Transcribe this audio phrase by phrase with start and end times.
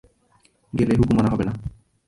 [0.73, 1.53] গেলে হুকুম মানা হবে না।